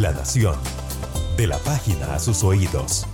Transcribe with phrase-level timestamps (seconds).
[0.00, 0.56] La Nación.
[1.38, 3.06] De la página a sus oídos.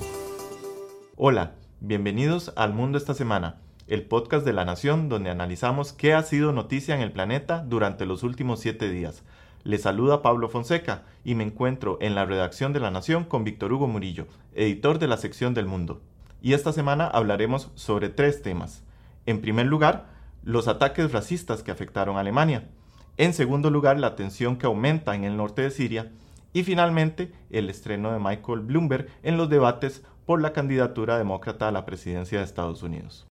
[1.16, 6.24] Hola, bienvenidos al Mundo esta semana, el podcast de La Nación donde analizamos qué ha
[6.24, 9.22] sido noticia en el planeta durante los últimos siete días.
[9.62, 13.72] Les saluda Pablo Fonseca y me encuentro en la redacción de La Nación con Víctor
[13.72, 16.00] Hugo Murillo, editor de la sección del Mundo.
[16.40, 18.82] Y esta semana hablaremos sobre tres temas.
[19.24, 20.06] En primer lugar,
[20.42, 22.70] los ataques racistas que afectaron a Alemania.
[23.18, 26.10] En segundo lugar, la tensión que aumenta en el norte de Siria.
[26.52, 31.72] Y finalmente, el estreno de Michael Bloomberg en los debates por la candidatura demócrata a
[31.72, 33.26] la presidencia de Estados Unidos.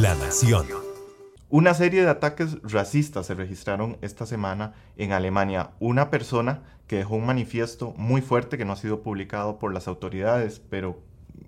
[0.00, 0.66] La Nación.
[1.48, 5.70] Una serie de ataques racistas se registraron esta semana en Alemania.
[5.78, 9.88] Una persona que dejó un manifiesto muy fuerte que no ha sido publicado por las
[9.88, 11.00] autoridades, pero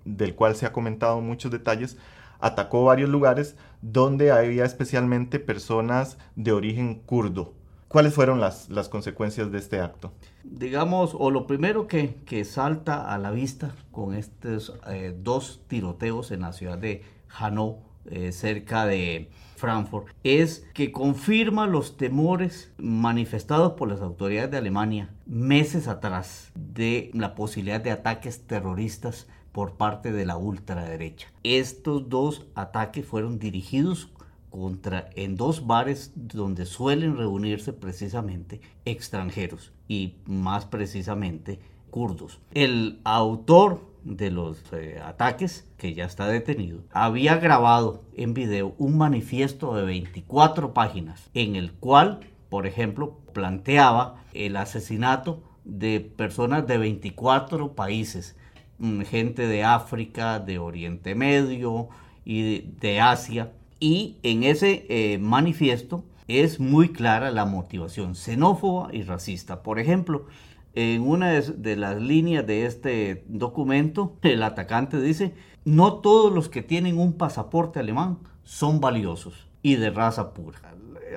[0.05, 1.97] del cual se ha comentado muchos detalles,
[2.39, 7.58] atacó varios lugares donde había especialmente personas de origen kurdo.
[7.89, 10.13] ¿Cuáles fueron las, las consecuencias de este acto?
[10.43, 16.29] Digamos, o lo primero que, que salta a la vista con estos eh, dos tiroteos
[16.29, 17.03] en la ciudad de
[17.35, 24.57] Hanau, eh, cerca de Frankfurt, es que confirma los temores manifestados por las autoridades de
[24.57, 31.27] Alemania meses atrás de la posibilidad de ataques terroristas por parte de la ultraderecha.
[31.43, 34.09] Estos dos ataques fueron dirigidos
[34.49, 42.39] contra en dos bares donde suelen reunirse precisamente extranjeros y más precisamente kurdos.
[42.53, 48.97] El autor de los eh, ataques, que ya está detenido, había grabado en video un
[48.97, 56.77] manifiesto de 24 páginas en el cual, por ejemplo, planteaba el asesinato de personas de
[56.77, 58.35] 24 países
[58.79, 61.89] Mm, gente de África, de Oriente Medio
[62.23, 63.51] y de, Asia.
[63.79, 69.63] Y en ese eh, manifiesto es muy clara la motivación xenófoba y racista.
[69.63, 70.27] Por ejemplo,
[70.75, 75.33] en una de las líneas de este documento, el atacante dice,
[75.65, 80.59] no todos los que tienen un pasaporte alemán son valiosos y de raza pura.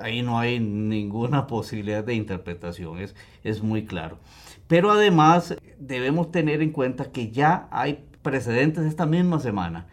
[0.01, 3.15] Ahí no hay ninguna posibilidad de interpretación, es,
[3.45, 4.19] es muy claro.
[4.67, 9.89] Pero además debemos tener en cuenta que ya hay precedentes esta misma semana.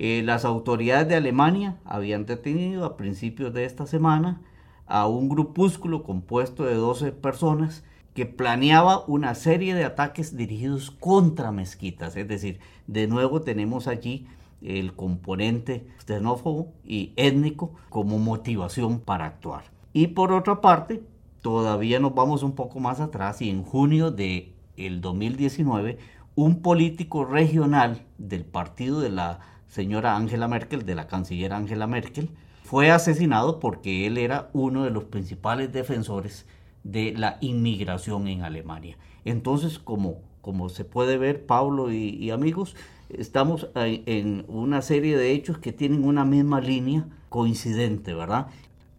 [0.00, 4.40] Eh, las autoridades de Alemania habían detenido a principios de esta semana
[4.86, 7.82] a un grupúsculo compuesto de 12 personas
[8.14, 12.16] que planeaba una serie de ataques dirigidos contra mezquitas.
[12.16, 14.28] Es decir, de nuevo tenemos allí
[14.62, 19.64] el componente xenófobo y étnico como motivación para actuar.
[19.92, 21.02] Y por otra parte,
[21.42, 25.98] todavía nos vamos un poco más atrás y en junio de el 2019
[26.36, 32.30] un político regional del partido de la señora Angela Merkel, de la canciller Angela Merkel,
[32.64, 36.46] fue asesinado porque él era uno de los principales defensores
[36.84, 38.96] de la inmigración en Alemania.
[39.24, 42.76] Entonces, como, como se puede ver, Pablo y, amigos,
[43.08, 48.48] estamos en una serie de hechos que tienen una misma línea coincidente, ¿verdad?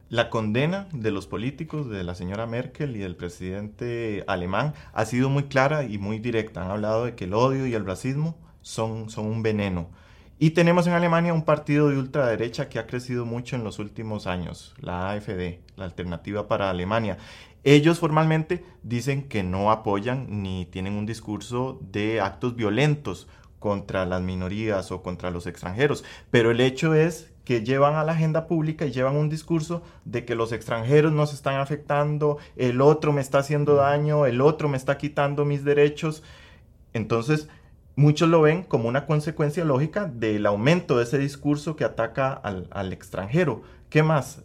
[0.10, 5.30] La condena de los políticos, de la señora Merkel y del presidente alemán, ha sido
[5.30, 6.64] muy clara y muy directa.
[6.64, 9.90] Han hablado de que el odio y el racismo son, son un veneno.
[10.42, 14.26] Y tenemos en Alemania un partido de ultraderecha que ha crecido mucho en los últimos
[14.26, 17.18] años, la AFD, la Alternativa para Alemania.
[17.66, 23.28] Ellos formalmente dicen que no apoyan ni tienen un discurso de actos violentos
[23.60, 28.14] contra las minorías o contra los extranjeros, pero el hecho es que llevan a la
[28.14, 33.12] agenda pública y llevan un discurso de que los extranjeros nos están afectando, el otro
[33.12, 36.24] me está haciendo daño, el otro me está quitando mis derechos.
[36.94, 37.50] Entonces,
[38.00, 42.94] muchos lo ven como una consecuencia lógica del aumento de ese discurso que ataca al,
[42.94, 43.62] extranjero.
[43.90, 44.42] ¿Qué más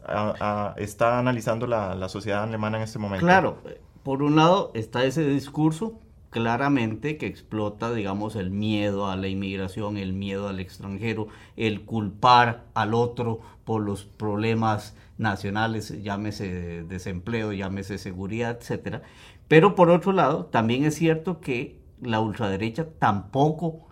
[0.77, 3.25] está analizando la, la sociedad alemana en este momento?
[3.25, 3.59] Claro,
[4.03, 6.01] por un lado está ese discurso
[6.31, 12.65] claramente que explota, digamos, el miedo a la inmigración, el miedo al extranjero, el culpar
[12.75, 19.03] al otro por los problemas nacionales, llámese desempleo, llámese seguridad, etcétera.
[19.47, 23.87] Pero por otro lado, también es cierto que la ultraderecha tampoco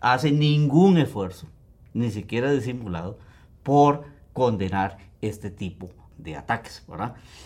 [0.00, 1.46] hace ningún esfuerzo,
[1.94, 3.18] ni siquiera disimulado,
[3.62, 6.84] por condenar este tipo de ataques.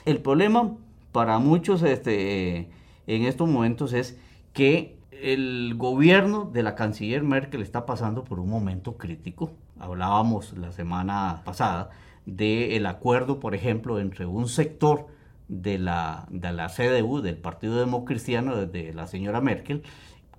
[0.05, 0.77] El problema
[1.13, 2.71] para muchos este,
[3.07, 4.19] en estos momentos es
[4.53, 9.53] que el gobierno de la canciller Merkel está pasando por un momento crítico.
[9.79, 11.91] Hablábamos la semana pasada
[12.27, 15.07] del acuerdo, por ejemplo, entre un sector
[15.51, 19.83] de la, de la CDU, del Partido Democristiano, de la señora Merkel,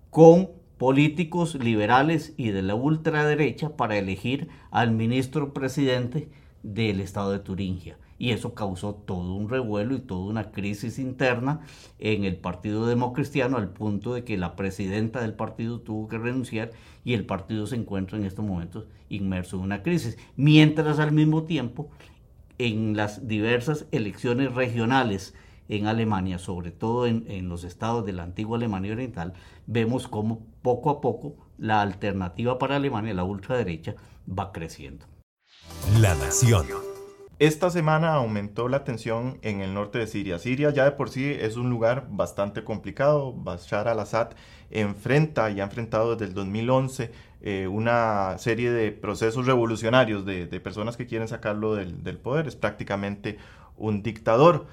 [0.09, 6.29] con políticos liberales y de la ultraderecha para elegir al ministro presidente
[6.63, 7.97] del estado de Turingia.
[8.17, 11.61] y eso causó todo un revuelo y toda una crisis interna
[11.97, 16.71] en el Partido Democristiano al punto de que la presidenta del partido tuvo que renunciar
[17.03, 20.19] y el partido se encuentra en estos momentos inmerso en una crisis.
[20.35, 21.89] Mientras al mismo tiempo
[22.61, 25.33] en las diversas elecciones regionales
[25.67, 29.33] en Alemania, sobre todo en, los estados de la antigua Alemania Oriental,
[29.65, 33.95] vemos cómo poco a poco la alternativa para Alemania, la ultraderecha,
[34.27, 35.05] va creciendo.
[35.99, 36.67] La Nación.
[37.39, 40.37] Esta semana aumentó la tensión en el norte de Siria.
[40.37, 43.33] Siria ya de por sí es un lugar bastante complicado.
[43.33, 44.33] Bashar al-Assad
[44.69, 47.11] enfrenta y ha enfrentado desde el 2011
[47.43, 52.47] eh, una serie de procesos revolucionarios de, personas que quieren sacarlo del, del, poder.
[52.47, 53.37] Es prácticamente
[53.77, 54.67] un dictador.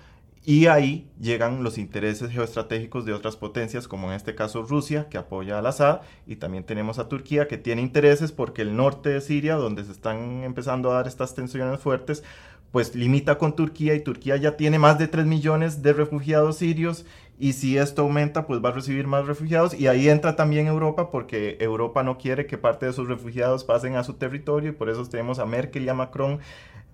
[0.45, 5.19] Y ahí llegan los intereses geoestratégicos de otras potencias, como en este caso Rusia, que
[5.19, 9.21] apoya al Assad, y también tenemos a Turquía, que tiene intereses porque el norte de
[9.21, 12.25] Siria, donde se están empezando a dar estas tensiones fuertes,
[12.73, 17.07] pues limita con Turquía y Turquía ya tiene más de 3 millones de refugiados sirios
[17.39, 21.11] y si esto aumenta pues va a recibir más refugiados y ahí entra también Europa
[21.11, 24.91] porque Europa no quiere que parte de sus refugiados pasen a su territorio y por
[24.91, 26.41] eso tenemos a Merkel y a Macron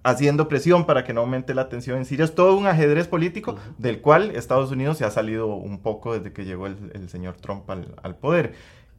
[0.05, 2.27] haciendo presión para que no aumente la tensión en Siria.
[2.27, 6.33] Es todo un ajedrez político del cual Estados Unidos se ha salido un poco desde
[6.33, 8.55] que llegó el, el señor Trump al, al poder.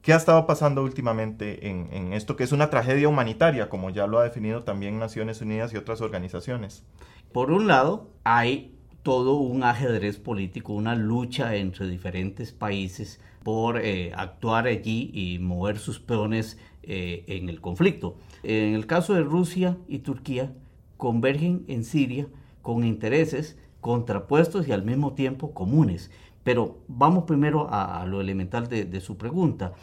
[0.05, 4.19] ¿Qué ha estado pasando últimamente en, esto que es una tragedia humanitaria, como ya lo
[4.19, 6.83] ha definido también Naciones Unidas y otras organizaciones?
[7.31, 14.11] Por un lado, hay todo un ajedrez político, una lucha entre diferentes países por eh,
[14.15, 18.15] actuar allí y mover sus peones eh, en el conflicto.
[18.43, 20.53] En el caso de Rusia y Turquía,
[20.97, 22.27] convergen en Siria
[22.61, 26.11] con intereses contrapuestos y al mismo tiempo comunes.
[26.45, 29.73] Pero vamos primero a, lo elemental de, de, su pregunta.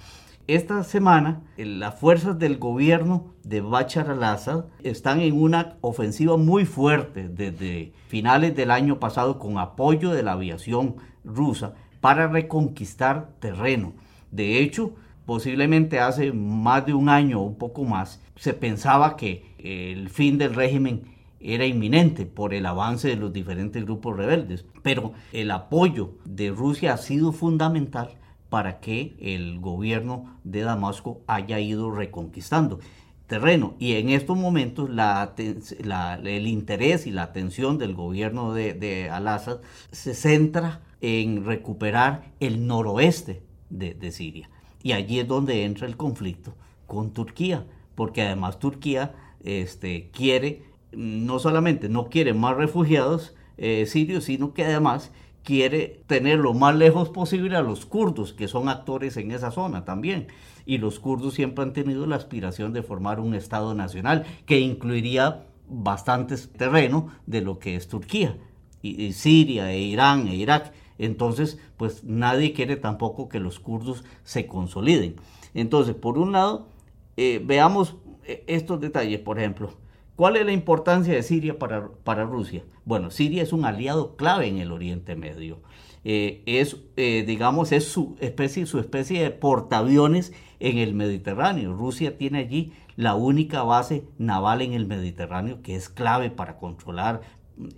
[0.46, 7.28] Esta semana, las fuerzas del gobierno de Bachar al-Assad están en una ofensiva muy fuerte
[7.28, 13.94] desde finales del año pasado con apoyo de la aviación rusa para reconquistar terreno.
[14.30, 14.92] De hecho,
[15.26, 20.38] posiblemente hace más de un año o un poco más, se pensaba que el fin
[20.38, 21.11] del régimen
[21.44, 24.64] era inminente por el avance de los diferentes grupos rebeldes.
[24.82, 28.18] Pero el apoyo de Rusia ha sido fundamental
[28.48, 32.80] para que el gobierno de Damasco haya ido reconquistando
[33.26, 33.74] terreno.
[33.78, 39.60] Y en estos momentos el interés y la atención del gobierno de, de Al-Assad
[39.90, 44.50] se centra en recuperar el noroeste de, de Siria.
[44.82, 46.54] Y allí es donde entra el conflicto
[46.86, 54.24] con Turquía, porque además Turquía este, quiere no solamente no quiere más refugiados eh, sirios,
[54.24, 55.12] sino que además
[55.42, 59.84] quiere tener lo más lejos posible a los kurdos, que son actores en esa zona
[59.84, 60.28] también.
[60.64, 65.46] Y los kurdos siempre han tenido la aspiración de formar un Estado nacional que incluiría
[65.68, 68.36] bastantes terreno de lo que es Turquía,
[68.82, 70.72] y, Siria, e Irán, e Irak.
[70.98, 75.16] Entonces, pues nadie quiere tampoco que los kurdos se consoliden.
[75.54, 76.68] Entonces, por un lado,
[77.16, 79.72] eh, veamos eh, estos detalles, por ejemplo,
[80.16, 82.64] ¿Cuál es la importancia de Siria para, para Rusia?
[82.84, 85.60] Bueno, Siria es un aliado clave en el Oriente Medio.
[86.04, 91.74] Eh, es, eh, digamos, es su especie, su especie de portaaviones en el Mediterráneo.
[91.74, 97.22] Rusia tiene allí la única base naval en el Mediterráneo que es clave para controlar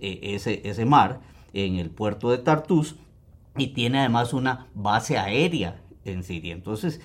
[0.01, 1.21] eh, ese, ese mar
[1.53, 2.95] en el puerto de Tartus
[3.55, 6.53] y tiene además una base aérea en Siria.
[6.53, 6.99] Entonces,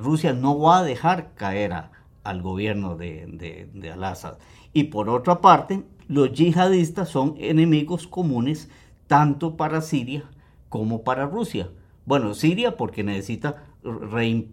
[0.00, 1.90] Rusia no va a dejar caer a,
[2.28, 4.38] al gobierno de, de, de Al-Assad.
[4.72, 8.68] Y por otra parte, los yihadistas son enemigos comunes
[9.06, 10.24] tanto para Siria
[10.68, 11.70] como para Rusia.
[12.04, 13.64] Bueno, Siria porque necesita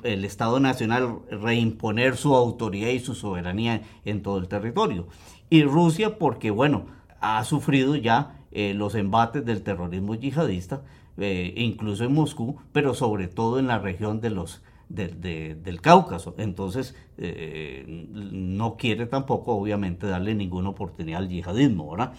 [0.03, 5.07] el Estado Nacional reimponer su autoridad y su soberanía en todo el territorio.
[5.49, 6.85] Y Rusia porque, bueno,
[7.19, 10.83] ha sufrido ya eh, los embates del terrorismo yihadista,
[11.17, 15.81] eh, incluso en Moscú, pero sobre todo en la región de los de, de, del
[15.81, 16.35] Cáucaso.
[16.37, 21.91] Entonces, eh, no quiere tampoco, obviamente, darle ninguna oportunidad al yihadismo.
[21.91, 22.13] ¿verdad?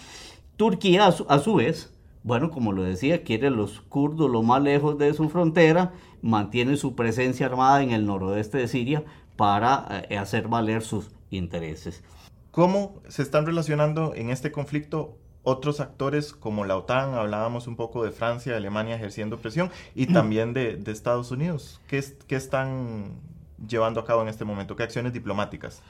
[0.56, 1.92] Turquía, a su, a su, vez,
[2.23, 5.92] bueno, como lo decía, quiere los kurdos lo más lejos de su frontera,
[6.23, 9.04] mantiene su presencia armada en el noroeste de Siria
[9.37, 12.02] para eh, hacer valer sus intereses.
[12.50, 18.02] ¿Cómo se están relacionando en este conflicto otros actores como la OTAN, hablábamos un poco
[18.02, 21.80] de Francia, Alemania ejerciendo presión y también de, de Estados Unidos.
[21.86, 23.12] ¿Qué, ¿Qué, están
[23.68, 24.74] llevando a cabo en este momento?
[24.74, 25.82] ¿Qué acciones diplomáticas?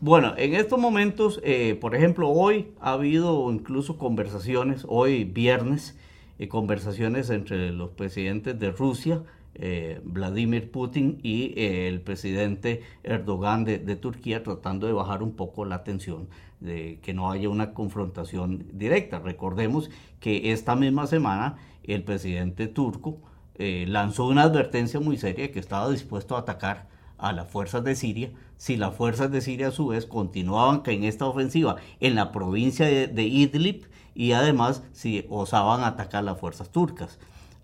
[0.00, 5.98] Bueno, en estos momentos, eh, por ejemplo, hoy ha habido incluso conversaciones, hoy viernes,
[6.38, 9.22] eh, conversaciones entre los presidentes de Rusia,
[9.56, 15.36] eh, Vladimir Putin y eh, el presidente Erdogan de, de, Turquía tratando de bajar un
[15.36, 16.26] poco la tensión
[16.64, 19.18] de que no haya una confrontación directa.
[19.18, 23.18] Recordemos que esta misma semana el presidente turco
[23.56, 27.94] eh, lanzó una advertencia muy seria que estaba dispuesto a atacar a las fuerzas de
[27.94, 32.32] Siria si las fuerzas de Siria a su vez continuaban en esta ofensiva en la
[32.32, 37.18] provincia de, Idlib y además si osaban atacar las fuerzas turcas.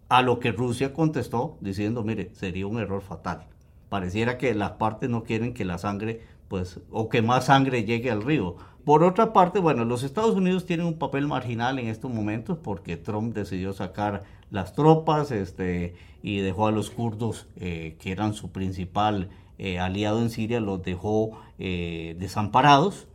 [0.08, 3.46] A lo que Rusia contestó diciendo, mire, sería un error fatal.
[3.88, 8.10] Pareciera que las partes no quieren que la sangre, pues, o que más sangre llegue
[8.10, 8.56] al río.
[8.84, 12.96] Por otra parte, bueno, los Estados Unidos tienen un papel marginal en estos momentos porque
[12.96, 18.50] Trump decidió sacar las tropas este, y dejó a los kurdos, eh, que eran su
[18.50, 23.06] principal eh, aliado en Siria, los dejó eh, desamparados.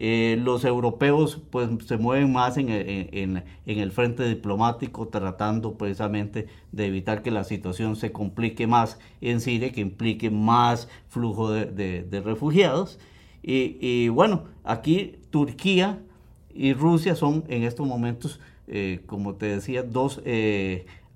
[0.00, 2.70] Los europeos pues se mueven más en,
[3.66, 9.72] el frente diplomático tratando precisamente de evitar que la situación se complique más en Siria,
[9.72, 12.98] que implique más flujo de, refugiados.
[13.42, 16.00] Y, bueno, aquí Turquía
[16.54, 18.40] y Rusia son en estos momentos,
[19.04, 20.22] como te decía, dos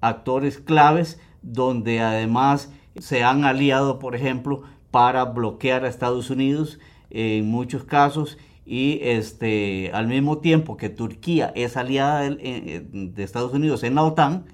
[0.02, 7.50] actores claves donde además se han aliado, por ejemplo, para bloquear a Estados Unidos en
[7.50, 13.94] muchos casos y este, al mismo tiempo que Turquía es aliada de, Estados Unidos en
[13.94, 14.44] la OTAN,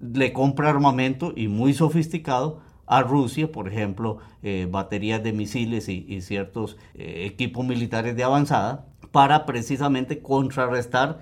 [0.00, 6.20] le compra armamento y muy sofisticado a Rusia, por ejemplo, eh, baterías de misiles y,
[6.20, 11.20] ciertos eh, equipos militares de avanzada, para precisamente contrarrestar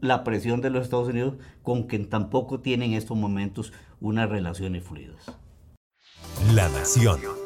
[0.00, 4.84] la presión de los Estados Unidos con quien tampoco tienen en estos momentos unas relaciones
[4.84, 5.32] fluidas.
[6.54, 7.39] La Nación.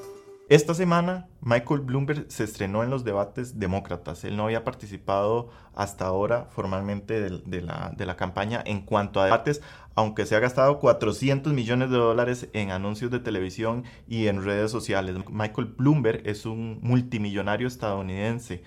[0.51, 4.25] Esta semana, Michael Bloomberg se estrenó en los debates demócratas.
[4.25, 9.25] Él no había participado hasta ahora formalmente de, la, de, la, campaña en cuanto a
[9.25, 9.63] debates,
[9.95, 14.71] aunque se ha gastado 400 millones de dólares en anuncios de televisión y en redes
[14.71, 15.17] sociales.
[15.31, 18.63] Michael Bloomberg es un multimillonario estadounidense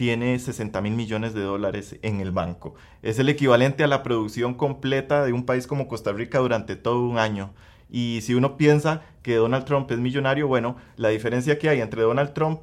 [0.00, 2.74] tiene 60 mil millones de dólares en el banco.
[3.02, 7.02] Es el equivalente a la producción completa de un país como Costa Rica durante todo
[7.02, 7.52] un año.
[7.90, 12.02] Y si uno piensa que Donald Trump es millonario, bueno, la diferencia que hay entre
[12.02, 12.60] Donald Trump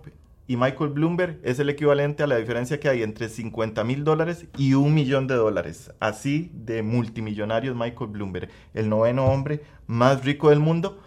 [0.48, 4.46] y Michael Bloomberg es el equivalente a la diferencia que hay entre 50 mil dólares
[4.58, 5.92] y un millón de dólares.
[6.00, 11.00] Así de multimillonarios Michael Bloomberg, el noveno hombre más rico del mundo,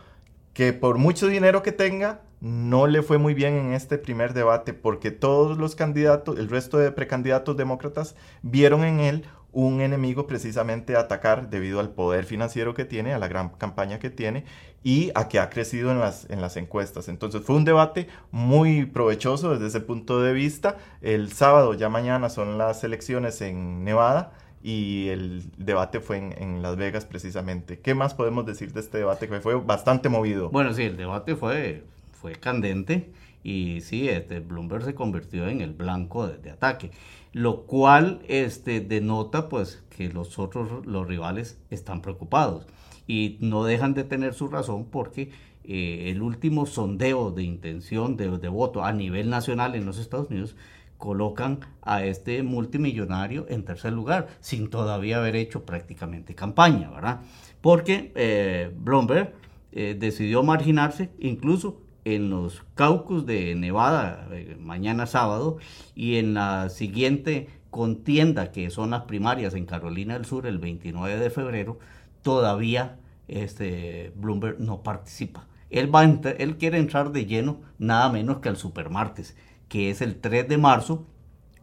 [0.52, 4.72] que por mucho dinero que tenga, no le fue muy bien en este primer debate
[4.72, 10.96] porque todos los candidatos, el resto de precandidatos demócratas, vieron en él un enemigo precisamente
[10.96, 14.44] a atacar debido al poder financiero que tiene, a la gran campaña que tiene
[14.82, 17.08] y a que ha crecido en las, en las encuestas.
[17.08, 20.78] Entonces fue un debate muy provechoso desde ese punto de vista.
[21.02, 26.76] El sábado, ya mañana, son las elecciones en Nevada y el debate fue en, Las
[26.76, 27.80] Vegas precisamente.
[27.80, 30.50] ¿Qué más podemos decir de este debate que fue bastante movido?
[30.50, 31.84] Bueno, sí, el debate fue
[32.20, 33.10] fue candente
[33.42, 36.90] y sí, este, Bloomberg se convirtió en el blanco de, ataque,
[37.32, 42.66] lo cual este, denota pues que los otros, los rivales están preocupados
[43.06, 45.30] y no dejan de tener su razón porque
[45.64, 50.56] eh, el último sondeo de intención de, voto a nivel nacional en los Estados Unidos
[50.98, 57.22] colocan a este multimillonario en tercer lugar, sin todavía haber hecho prácticamente campaña, ¿verdad?
[57.62, 59.32] Porque eh, Bloomberg
[59.72, 61.80] eh, decidió marginarse, incluso
[62.14, 65.58] en los caucus de Nevada eh, mañana sábado
[65.94, 71.18] y en la siguiente contienda que son las primarias en Carolina del Sur el 29
[71.18, 71.78] de febrero,
[72.22, 72.98] todavía
[73.28, 75.46] este Bloomberg no participa.
[75.70, 79.36] Él, va él quiere entrar de lleno nada menos que al supermartes,
[79.68, 81.06] que es el 3 de marzo,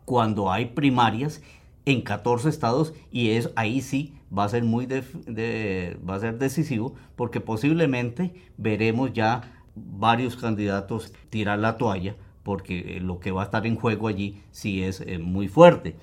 [0.06, 1.42] cuando hay primarias
[1.84, 6.96] en 14 estados y es ahí sí va a ser muy va a ser decisivo
[7.16, 13.46] porque posiblemente veremos ya varios candidatos tirar la toalla porque eh, lo que va a
[13.46, 15.98] estar en juego allí sí es eh, muy fuerte.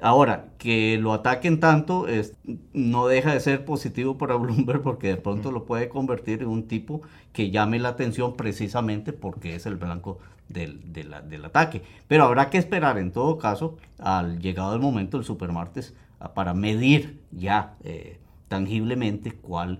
[0.00, 2.34] Ahora, que lo ataquen tanto es,
[2.72, 6.66] no deja de ser positivo para Bloomberg porque de pronto lo puede convertir en un
[6.66, 7.02] tipo
[7.32, 11.82] que llame la atención precisamente porque es el blanco del, ataque.
[12.08, 15.94] Pero habrá que esperar en todo caso al llegado el momento del supermartes
[16.34, 19.78] para medir ya eh, tangiblemente cuál,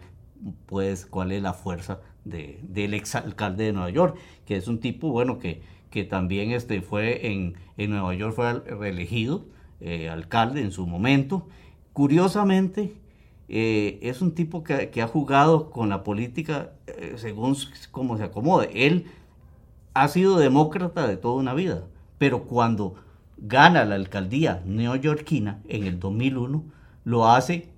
[0.67, 4.17] pues, cuál es la fuerza de, del exalcalde de Nueva York,
[4.47, 8.61] que es un tipo, bueno, que, que también este, fue en, en Nueva York, fue
[8.61, 9.45] reelegido
[9.81, 11.49] eh, alcalde en su momento.
[11.93, 12.95] Curiosamente,
[13.49, 17.57] eh, es un tipo que, que, ha jugado con la política eh, según
[17.91, 18.71] como se acomode.
[18.75, 19.07] Él
[19.93, 21.85] ha sido demócrata de toda una vida,
[22.19, 22.95] pero cuando
[23.37, 26.65] gana la alcaldía neoyorquina en el 2001,
[27.05, 27.74] lo hace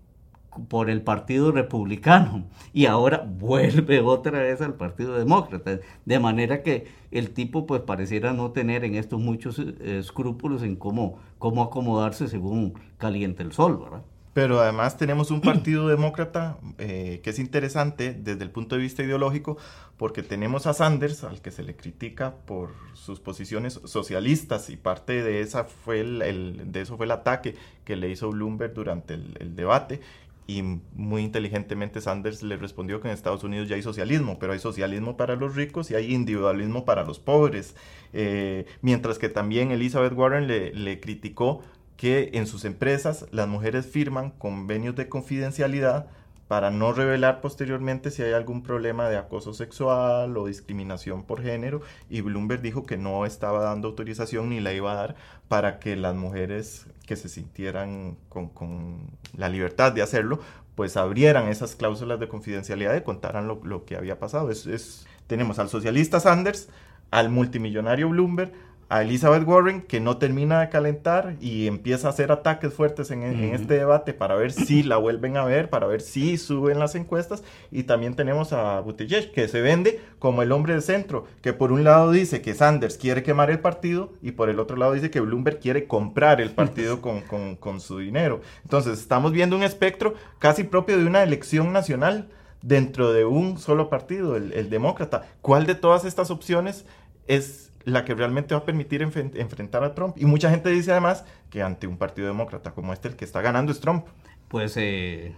[0.69, 5.81] por el Partido Republicano y ahora vuelve otra vez al Partido Demócrata.
[6.05, 10.77] De manera que el tipo pues pareciera no tener en esto muchos eh, escrúpulos en
[10.77, 14.03] cómo, cómo acomodarse según caliente el sol, ¿verdad?
[14.37, 19.03] Pero además tenemos un partido demócrata eh, que es interesante desde el punto de vista
[19.03, 19.57] ideológico,
[19.97, 25.23] porque tenemos a Sanders, al que se le critica por sus posiciones socialistas, y parte
[25.23, 27.55] de, esa fue el, de eso fue el ataque
[27.87, 30.03] que le hizo Bloomberg durante el, debate.
[30.47, 34.61] Y muy inteligentemente Sanders le respondió que en Estados Unidos ya hay socialismo, pero hay
[34.61, 37.75] socialismo para los ricos y hay individualismo para los pobres.
[38.13, 41.63] Eh, mientras que también Elizabeth Warren le, le criticó
[41.97, 46.09] que en sus empresas las mujeres firman convenios de confidencialidad
[46.49, 51.81] para no revelar posteriormente si hay algún problema de acoso sexual o discriminación por género
[52.09, 55.17] y Bloomberg dijo que no estaba dando autorización ni la iba a dar
[55.49, 60.41] para que las mujeres que se sintieran con, la libertad de hacerlo
[60.75, 64.51] pues abrieran esas cláusulas de confidencialidad y contaran lo, que había pasado.
[64.51, 66.69] es, tenemos al socialista Sanders,
[67.11, 68.53] al multimillonario Bloomberg,
[68.89, 73.23] a Elizabeth Warren que no termina de calentar y empieza a hacer ataques fuertes en,
[73.23, 77.43] este debate para ver si la vuelven a ver, para ver si suben las encuestas.
[77.73, 81.73] Y también tenemos a Buttigieg que se vende como el hombre de centro, que por
[81.73, 85.11] un lado dice que Sanders quiere quemar el partido y por el otro lado dice
[85.11, 87.23] que Bloomberg quiere comprar el partido con,
[87.57, 88.41] con su dinero.
[88.63, 92.29] Entonces estamos viendo un espectro casi propio de una elección nacional
[92.63, 95.27] dentro de un solo partido, el, el demócrata.
[95.41, 96.85] ¿Cuál de todas estas opciones
[97.27, 100.17] es la que realmente va a permitir enfrentar a Trump.
[100.19, 103.41] Y mucha gente dice además que ante un partido demócrata como este, el que está
[103.41, 104.07] ganando es Trump.
[104.49, 105.35] Pues eh,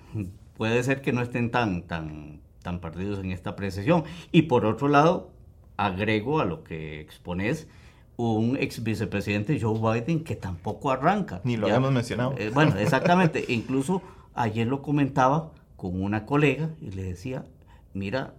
[0.57, 4.05] puede ser que no estén tan, tan, tan perdidos en esta precisión.
[4.33, 5.31] Y por otro lado,
[5.77, 7.69] agrego a lo que expones
[8.17, 11.43] un ex vicepresidente Joe Biden que tampoco arranca.
[11.45, 12.35] Ni lo hemos mencionado.
[12.39, 13.45] Eh, bueno, exactamente.
[13.49, 14.01] Incluso
[14.35, 17.45] ayer lo comentaba con una colega y le decía,
[17.93, 18.33] mira,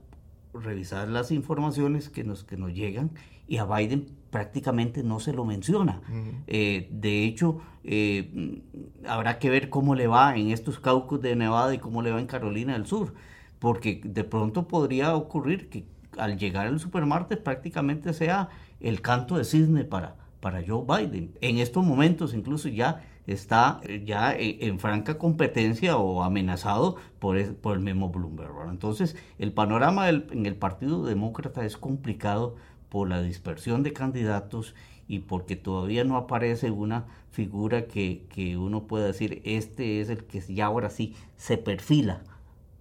[0.51, 3.11] revisar las informaciones que nos, que nos llegan
[3.49, 6.01] y a Biden prácticamente no se lo menciona.
[6.47, 8.61] Eh, de hecho, eh,
[9.07, 12.19] habrá que ver cómo le va en estos caucus de Nevada y cómo le va
[12.19, 13.15] en Carolina del Sur,
[13.57, 15.85] porque de pronto podría ocurrir que
[16.17, 18.49] al llegar el supermartes prácticamente sea
[18.79, 21.31] el canto de cisne para, para Joe Biden.
[21.41, 27.55] En estos momentos incluso ya está eh, ya en, franca competencia o amenazado por el,
[27.55, 28.69] por el mismo Bloomberg.
[28.69, 32.55] Entonces, el panorama en el Partido Demócrata es complicado
[32.89, 34.75] por la dispersión de candidatos
[35.07, 40.41] y porque todavía no aparece una figura que, uno pueda decir, este es el que
[40.41, 42.21] ya ahora sí se perfila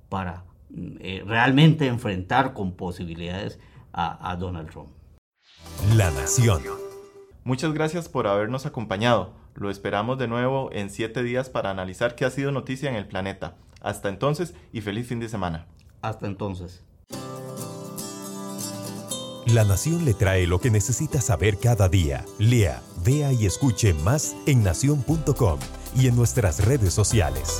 [0.09, 3.59] para mm, eh, realmente enfrentar con posibilidades
[3.92, 4.90] a, a Donald Trump.
[5.97, 6.62] La Nación.
[7.44, 9.33] Muchas gracias por habernos acompañado.
[9.55, 13.07] Lo esperamos de nuevo en siete días para analizar qué ha sido noticia en el
[13.09, 13.57] planeta.
[13.81, 15.66] Hasta entonces y feliz fin de semana.
[16.03, 16.85] Hasta entonces.
[19.49, 22.27] La Nación le trae lo que necesita saber cada día.
[22.39, 25.59] Lea, vea y escuche más en nación.com
[25.97, 27.59] y en nuestras redes sociales.